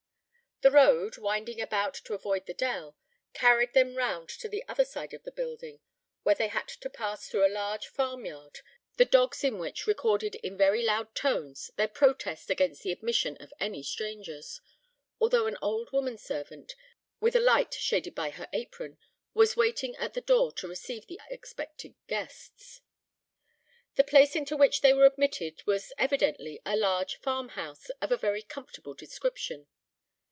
[0.63, 2.95] The road, winding about to avoid the dell,
[3.33, 5.79] carried them round to the other side of the building,
[6.21, 8.59] where they had to pass through a large farm yard,
[8.97, 13.51] the dogs in which recorded in very loud tones their protest against the admission of
[13.59, 14.61] any strangers,
[15.19, 16.75] although an old woman servant,
[17.19, 18.99] with a light shaded by her apron,
[19.33, 22.81] was waiting at the door to receive the expected guests.
[23.95, 28.15] The place into which they were admitted, was evidently a large farm house of a
[28.15, 29.65] very comfortable description.